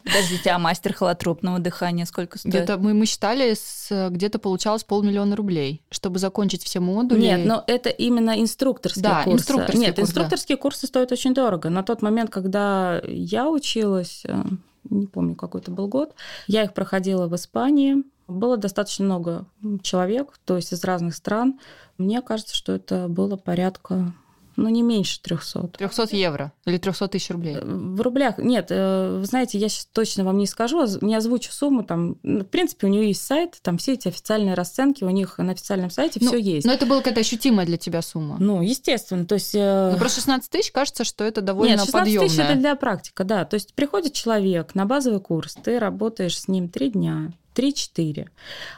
[0.10, 2.54] Подождите, а мастер холотропного дыхания сколько стоит?
[2.54, 7.22] Где-то мы, мы считали, с, где-то получалось полмиллиона рублей, чтобы закончить все модули.
[7.22, 9.40] Нет, но это именно инструкторские да, курсы.
[9.40, 10.62] Инструкторские Нет, курсы, инструкторские да.
[10.62, 11.70] курсы стоят очень дорого.
[11.70, 14.44] На тот момент, когда я училась, э,
[14.90, 16.16] не помню, какой это был год,
[16.48, 18.04] я их проходила в Испании.
[18.28, 19.46] Было достаточно много
[19.82, 21.60] человек, то есть из разных стран.
[21.98, 24.14] Мне кажется, что это было порядка
[24.60, 25.70] ну, не меньше 300.
[25.78, 27.56] 300 евро или 300 тысяч рублей?
[27.56, 28.38] Э, в рублях.
[28.38, 31.84] Нет, э, вы знаете, я сейчас точно вам не скажу, не озвучу сумму.
[31.84, 35.38] Там, ну, в принципе, у нее есть сайт, там все эти официальные расценки, у них
[35.38, 36.68] на официальном сайте ну, все есть.
[36.68, 38.38] Но это была какая-то ощутимая для тебя сумма?
[38.40, 39.26] Ну, естественно.
[39.26, 39.56] То есть...
[39.56, 42.28] Э, ну, про 16 тысяч кажется, что это довольно Нет, 16 подъемное.
[42.28, 43.46] тысяч это для практика, да.
[43.46, 48.28] То есть приходит человек на базовый курс, ты работаешь с ним три дня, 3-4,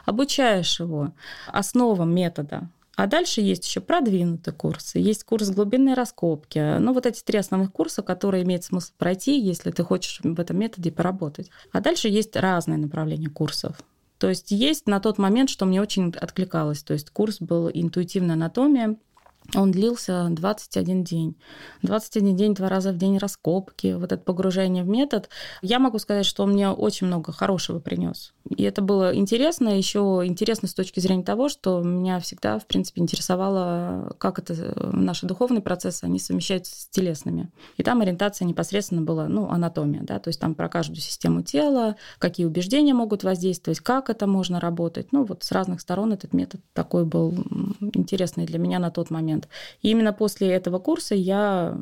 [0.06, 1.12] обучаешь его
[1.46, 6.78] основам метода, А дальше есть еще продвинутые курсы, есть курс глубинной раскопки.
[6.78, 10.58] Ну, вот эти три основных курса, которые имеет смысл пройти, если ты хочешь в этом
[10.58, 11.50] методе поработать.
[11.72, 13.78] А дальше есть разные направления курсов.
[14.18, 16.82] То есть есть на тот момент, что мне очень откликалось.
[16.82, 18.96] То есть курс был интуитивная анатомия,
[19.54, 21.36] он длился 21 день.
[21.82, 25.28] 21 день, два раза в день раскопки, вот это погружение в метод.
[25.60, 28.32] Я могу сказать, что он мне очень много хорошего принес.
[28.48, 33.00] И это было интересно, еще интересно с точки зрения того, что меня всегда, в принципе,
[33.00, 37.50] интересовало, как это наши духовные процессы, они совмещаются с телесными.
[37.76, 41.96] И там ориентация непосредственно была, ну, анатомия, да, то есть там про каждую систему тела,
[42.18, 45.12] какие убеждения могут воздействовать, как это можно работать.
[45.12, 47.32] Ну, вот с разных сторон этот метод такой был
[47.80, 49.41] интересный для меня на тот момент.
[49.82, 51.78] И именно после этого курса я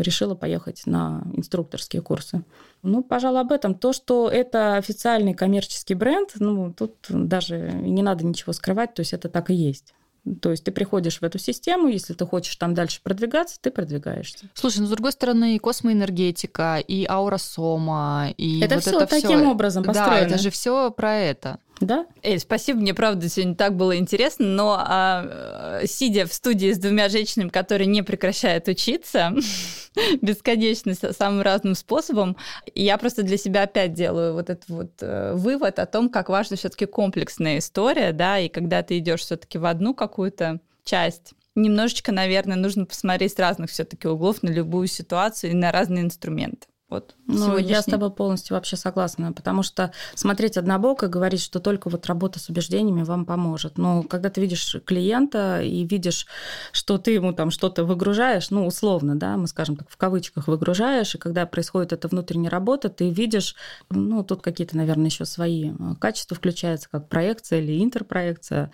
[0.00, 2.42] решила поехать на инструкторские курсы.
[2.82, 3.74] Ну, пожалуй, об этом.
[3.74, 9.12] То, что это официальный коммерческий бренд, ну, тут даже не надо ничего скрывать, то есть
[9.12, 9.94] это так и есть.
[10.40, 14.46] То есть ты приходишь в эту систему, если ты хочешь там дальше продвигаться, ты продвигаешься.
[14.54, 19.40] Слушай, ну с другой стороны, и космоэнергетика, и ауросома, и это вот все это таким
[19.40, 19.50] всё.
[19.50, 20.20] образом построено.
[20.20, 21.58] Да, это же все про это.
[21.80, 22.06] Да?
[22.22, 27.08] Эй, спасибо, мне правда сегодня так было интересно, но а, сидя в студии с двумя
[27.08, 29.34] женщинами, которые не прекращают учиться
[30.22, 32.36] бесконечно самым разным способом,
[32.74, 36.56] я просто для себя опять делаю вот этот вот э, вывод о том, как важна
[36.56, 42.56] все-таки комплексная история, да, и когда ты идешь все-таки в одну какую-то часть, немножечко, наверное,
[42.56, 46.66] нужно посмотреть с разных все-таки углов на любую ситуацию и на разные инструменты.
[46.90, 51.88] Вот Ну, я с тобой полностью вообще согласна, потому что смотреть однобоко, говорить, что только
[51.88, 53.78] вот работа с убеждениями вам поможет.
[53.78, 56.26] Но когда ты видишь клиента и видишь,
[56.72, 61.14] что ты ему там что-то выгружаешь, ну, условно, да, мы скажем так, в кавычках выгружаешь,
[61.14, 63.56] и когда происходит эта внутренняя работа, ты видишь,
[63.88, 68.70] ну, тут какие-то, наверное, еще свои э, качества включаются, как проекция или интерпроекция,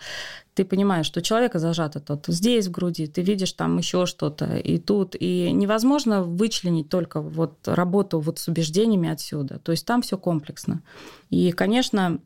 [0.53, 4.77] ты понимаешь, что человека зажато тут здесь в груди, ты видишь там еще что-то и
[4.77, 9.59] тут, и невозможно вычленить только вот работу вот с убеждениями отсюда.
[9.59, 10.81] То есть там все комплексно.
[11.29, 12.19] И, конечно,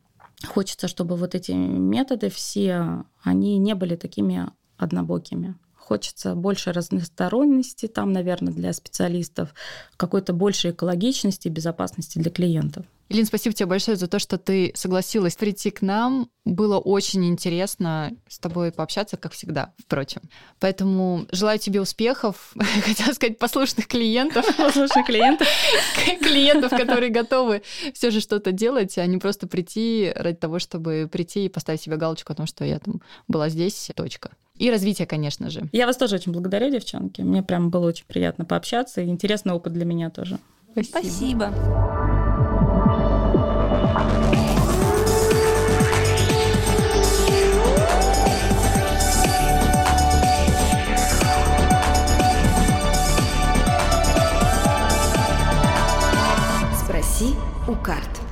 [0.47, 4.47] хочется, чтобы вот эти методы все, они не были такими
[4.77, 5.55] однобокими.
[5.75, 9.53] Хочется больше разносторонности там, наверное, для специалистов,
[9.97, 12.87] какой-то большей экологичности и безопасности для клиентов.
[13.07, 16.29] Илин, спасибо тебе большое за то, что ты согласилась прийти к нам.
[16.43, 20.21] Было очень интересно с тобой пообщаться, как всегда, впрочем.
[20.59, 22.53] Поэтому желаю тебе успехов,
[22.83, 24.45] хотела сказать, послушных клиентов.
[24.57, 25.47] Послушных клиентов.
[26.19, 27.61] Клиентов, которые готовы
[27.93, 31.97] все же что-то делать, а не просто прийти ради того, чтобы прийти и поставить себе
[31.97, 34.31] галочку о том, что я там была здесь, точка.
[34.57, 35.67] И развитие, конечно же.
[35.71, 37.21] Я вас тоже очень благодарю, девчонки.
[37.21, 40.39] Мне прям было очень приятно пообщаться, и интересный опыт для меня тоже.
[40.73, 41.53] Спасибо.
[41.53, 42.14] Спроси
[57.67, 58.24] у карт.